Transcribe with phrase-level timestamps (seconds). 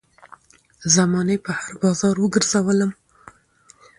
[0.95, 2.91] زمانې په هـــــر بازار وګرځــــــــــولم